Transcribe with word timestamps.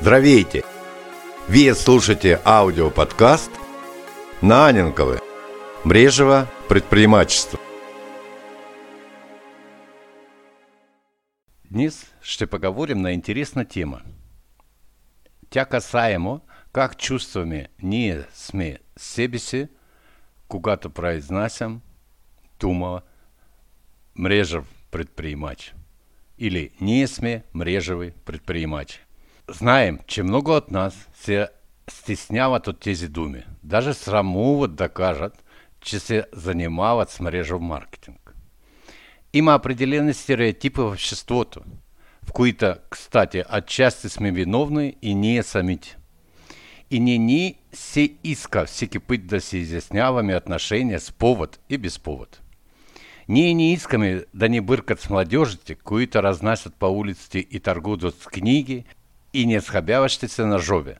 Здравейте! 0.00 0.62
Вие 1.48 1.74
слушаете 1.74 2.40
аудиоподкаст 2.44 3.50
на 4.42 4.68
Аненковы 4.68 5.18
Мрежево 5.84 6.46
предприемачество. 6.68 7.58
Днес 11.70 12.14
ще 12.22 12.46
поговорим 12.46 12.98
на 12.98 13.12
интересна 13.12 13.64
тема. 13.64 14.00
Тя 15.50 15.64
касаемо 15.64 16.40
как 16.72 16.96
чувствами 16.96 17.66
ние 17.82 18.24
сме 18.32 18.78
себе 18.96 19.38
си, 19.38 19.68
когато 20.48 20.90
произнасям 20.90 21.80
дума 22.60 23.00
мрежев 24.18 24.64
предприемач. 24.90 25.74
Или 26.38 26.70
ние 26.80 27.06
сме 27.06 27.42
мрежови 27.54 28.12
предприемачи. 28.24 29.00
Знаем, 29.52 29.98
че 30.06 30.22
много 30.22 30.50
от 30.50 30.70
нас 30.70 31.08
се 31.14 31.48
стесняват 31.90 32.66
от 32.66 32.80
тези 32.80 33.08
думи. 33.08 33.42
Даже 33.64 33.94
срамуват 33.94 34.74
да 34.74 34.88
кажат, 34.88 35.44
че 35.80 35.98
се 35.98 36.24
занимават 36.32 37.10
с 37.10 37.20
мрежов 37.20 37.60
маркетинг. 37.60 38.34
Има 39.32 39.54
определени 39.54 40.14
стереотипы 40.14 40.82
в 40.82 40.92
обществото, 40.92 41.60
в 42.26 42.32
които, 42.32 42.74
кстати, 42.90 43.42
отчасти 43.56 44.08
сме 44.08 44.32
виновны 44.32 44.94
и 45.02 45.14
ние 45.14 45.42
самите. 45.42 45.96
И 46.90 47.00
не 47.00 47.18
ни 47.18 47.54
се 47.72 48.14
иска 48.24 48.64
всеки 48.64 48.98
път 48.98 49.26
да 49.26 49.40
се 49.40 49.58
изясняваме 49.58 50.36
отношения 50.36 51.00
с 51.00 51.12
повод 51.12 51.58
и 51.70 51.78
без 51.78 51.98
повод. 51.98 52.40
Ние 53.28 53.54
не 53.54 53.72
искаме 53.72 54.24
да 54.34 54.48
не 54.48 54.60
бъркат 54.60 55.00
с 55.00 55.10
младежите, 55.10 55.74
които 55.74 56.22
разнасят 56.22 56.74
по 56.74 56.86
улиците 56.86 57.38
и 57.38 57.60
торгуют 57.60 58.14
с 58.14 58.26
книги 58.26 58.84
и 59.34 59.46
не 59.46 59.60
схабяващи 59.60 60.28
се 60.28 60.44
на 60.44 60.58
жове. 60.58 60.96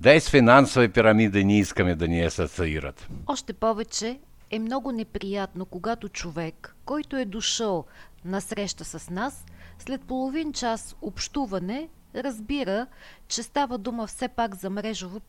Да 0.00 0.14
и 0.14 0.20
с 0.20 0.30
финансови 0.30 0.88
пирамиди 0.88 1.44
не 1.44 1.58
искаме 1.58 1.94
да 1.94 2.08
ни 2.08 2.24
асоциират. 2.24 3.08
Още 3.26 3.52
повече 3.52 4.18
е 4.50 4.58
много 4.58 4.92
неприятно, 4.92 5.66
когато 5.66 6.08
човек, 6.08 6.76
който 6.84 7.16
е 7.16 7.24
дошъл 7.24 7.84
на 8.24 8.40
среща 8.40 8.84
с 8.84 9.10
нас, 9.10 9.44
след 9.78 10.00
половин 10.00 10.52
час 10.52 10.96
общуване, 11.02 11.88
разбира, 12.14 12.86
че 13.28 13.42
става 13.42 13.78
дума 13.78 14.06
все 14.06 14.28
пак 14.28 14.54
за 14.54 14.70
мрежово 14.70 15.20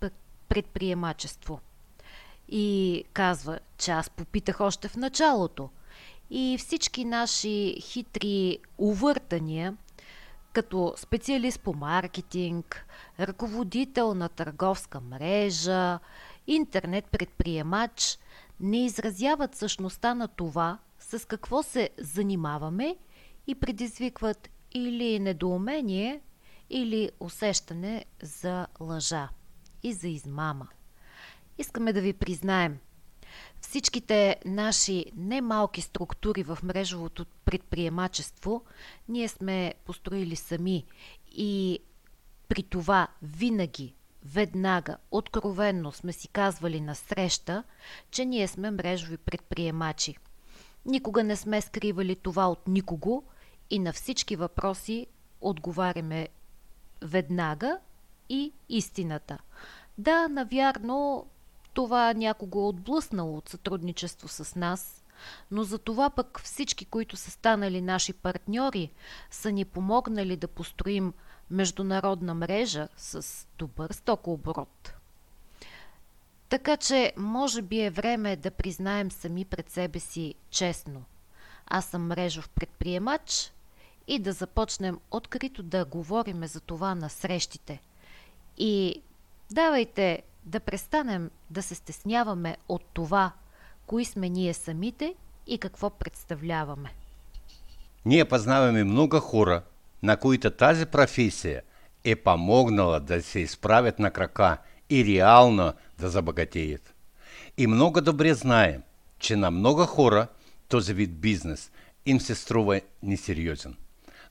предприемачество. 0.50 1.60
И 2.50 3.04
казва, 3.14 3.60
че 3.78 3.92
аз 3.92 4.10
попитах 4.10 4.62
още 4.62 4.88
в 4.88 4.96
началото. 4.96 5.70
И 6.30 6.58
всички 6.60 7.06
наши 7.06 7.76
хитри 7.82 8.58
увъртания, 8.78 9.78
като 10.54 10.94
специалист 10.98 11.60
по 11.60 11.74
маркетинг, 11.74 12.86
ръководител 13.20 14.14
на 14.14 14.30
търговска 14.30 15.02
мрежа, 15.02 16.00
интернет 16.48 17.06
предприемач, 17.06 18.20
не 18.60 18.86
изразяват 18.86 19.56
същността 19.56 20.14
на 20.14 20.28
това, 20.28 20.80
с 21.00 21.28
какво 21.28 21.64
се 21.64 21.90
занимаваме 21.98 22.98
и 23.48 23.56
предизвикват 23.56 24.50
или 24.72 25.20
недоумение, 25.20 26.22
или 26.70 27.12
усещане 27.20 28.06
за 28.22 28.68
лъжа 28.80 29.30
и 29.84 29.94
за 29.94 30.08
измама. 30.08 30.68
Искаме 31.58 31.94
да 31.94 32.02
ви 32.02 32.14
признаем, 32.14 32.80
всичките 33.62 34.36
наши 34.46 35.06
немалки 35.16 35.82
структури 35.82 36.44
в 36.44 36.58
мрежовото 36.64 37.26
предприемачество 37.46 38.64
ние 39.10 39.28
сме 39.28 39.74
построили 39.86 40.36
сами 40.36 40.86
и 41.32 41.80
при 42.48 42.64
това 42.64 43.08
винаги, 43.22 43.96
веднага, 44.26 44.98
откровенно 45.12 45.92
сме 45.92 46.14
си 46.14 46.28
казвали 46.28 46.82
на 46.82 46.96
среща, 46.96 47.64
че 48.12 48.26
ние 48.26 48.48
сме 48.48 48.72
мрежови 48.72 49.18
предприемачи. 49.18 50.18
Никога 50.86 51.24
не 51.24 51.36
сме 51.36 51.62
скривали 51.62 52.16
това 52.16 52.48
от 52.48 52.68
никого 52.68 53.24
и 53.70 53.80
на 53.80 53.94
всички 53.94 54.36
въпроси 54.36 55.08
отговаряме 55.42 56.28
веднага 57.02 57.78
и 58.30 58.54
истината. 58.70 59.38
Да, 59.98 60.28
навярно, 60.28 61.28
това 61.74 62.14
някого 62.14 62.60
е 62.60 62.68
отблъснало 62.68 63.38
от 63.38 63.50
сътрудничество 63.50 64.28
с 64.28 64.56
нас, 64.56 65.04
но 65.52 65.64
за 65.64 65.78
това 65.78 66.10
пък 66.10 66.42
всички, 66.44 66.86
които 66.86 67.18
са 67.18 67.32
станали 67.32 67.82
наши 67.82 68.14
партньори, 68.14 68.92
са 69.32 69.52
ни 69.52 69.66
помогнали 69.66 70.38
да 70.38 70.48
построим 70.48 71.14
международна 71.50 72.34
мрежа 72.34 72.88
с 72.98 73.48
добър 73.58 73.92
стокооборот. 73.92 74.94
Така 76.50 76.78
че, 76.78 77.14
може 77.18 77.62
би 77.62 77.82
е 77.82 77.90
време 77.90 78.36
да 78.36 78.52
признаем 78.52 79.12
сами 79.12 79.46
пред 79.46 79.70
себе 79.70 80.00
си 80.00 80.36
честно. 80.50 81.04
Аз 81.68 81.86
съм 81.86 82.08
мрежов 82.08 82.50
предприемач 82.50 83.54
и 84.08 84.20
да 84.20 84.32
започнем 84.32 85.00
открито 85.12 85.64
да 85.64 85.86
говориме 85.86 86.48
за 86.48 86.60
това 86.60 86.96
на 86.96 87.10
срещите. 87.10 87.82
И 88.58 89.02
давайте 89.52 90.24
да 90.46 90.60
престанем 90.60 91.30
да 91.50 91.62
се 91.62 91.76
стесняваме 91.76 92.58
от 92.70 92.84
това, 92.94 93.32
кои 93.86 94.06
сме 94.06 94.30
ние 94.30 94.54
самите 94.54 95.16
и 95.48 95.58
какво 95.58 95.90
представляваме. 95.90 96.94
Ние 98.06 98.26
познаваме 98.26 98.84
много 98.84 99.20
хора, 99.20 99.62
на 100.04 100.18
които 100.18 100.52
тази 100.52 100.86
професия 100.86 101.62
е 102.04 102.16
помогнала 102.16 103.00
да 103.00 103.22
се 103.22 103.40
изправят 103.40 104.00
на 104.00 104.12
крака 104.12 104.58
и 104.90 105.06
реално 105.06 105.74
да 106.00 106.10
забогатеят. 106.10 106.94
И 107.58 107.68
много 107.68 108.02
добре 108.02 108.34
знаем, 108.34 108.84
че 109.20 109.36
на 109.36 109.52
много 109.52 109.86
хора 109.86 110.28
този 110.68 110.94
вид 110.94 111.20
бизнес 111.20 111.72
им 112.06 112.20
се 112.20 112.36
струва 112.36 112.82
несериозен. 113.04 113.76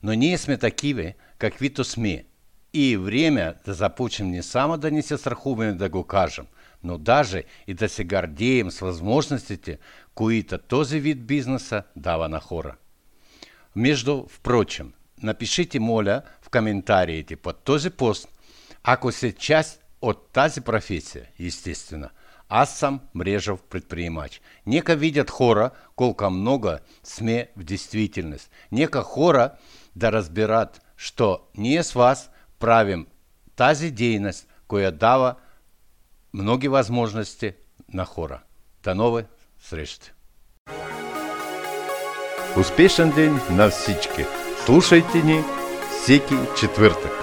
Но 0.03 0.13
ние 0.13 0.37
сме 0.37 0.57
такива, 0.57 1.13
каквито 1.37 1.83
сме. 1.83 2.23
И 2.73 2.93
е 2.93 2.97
време 2.97 3.53
да 3.65 3.73
започнем 3.73 4.29
не 4.29 4.43
само 4.43 4.77
да 4.77 4.91
не 4.91 5.01
се 5.01 5.17
страхуваме 5.17 5.73
да 5.73 5.89
го 5.89 6.03
кажем, 6.03 6.45
но 6.83 6.97
даже 6.97 7.43
и 7.67 7.73
да 7.73 7.89
се 7.89 8.03
гордеем 8.03 8.71
с 8.71 8.79
възможностите, 8.79 9.77
които 10.15 10.57
този 10.57 10.99
вид 10.99 11.25
бизнеса 11.25 11.83
дава 11.95 12.29
на 12.29 12.39
хора. 12.39 12.75
Между 13.75 14.25
впрочем, 14.29 14.93
напишите, 15.23 15.79
моля, 15.79 16.21
в 16.41 16.49
комментариите 16.49 17.35
под 17.35 17.63
този 17.63 17.89
пост, 17.89 18.27
ако 18.83 19.11
се 19.11 19.31
часть 19.31 19.81
от 20.01 20.31
тази 20.31 20.61
професия, 20.61 21.25
естественно. 21.39 22.09
Аз 22.49 22.77
съм 22.77 22.99
мрежов 23.13 23.63
предприемач. 23.63 24.41
Нека 24.65 24.95
видят 24.95 25.29
хора 25.29 25.69
колко 25.95 26.29
много 26.29 26.71
сме 27.03 27.47
в 27.57 27.63
действительност. 27.63 28.51
Нека 28.71 29.01
хора 29.01 29.49
да 29.95 30.11
разбират, 30.11 30.81
что 30.97 31.39
ние 31.57 31.83
с 31.83 31.93
вас 31.93 32.29
правим 32.63 33.07
тази 33.55 33.91
дейност, 33.91 34.47
която 34.67 34.97
дава 34.97 35.35
многи 36.33 36.67
възможности 36.67 37.53
на 37.93 38.05
хора. 38.05 38.39
До 38.83 38.95
нови 38.95 39.23
срещи! 39.59 40.11
Успешен 42.57 43.11
день 43.11 43.39
на 43.49 43.69
всички! 43.69 44.25
Слушайте 44.65 45.17
ни 45.17 45.43
всеки 45.91 46.35
четвъртък! 46.59 47.22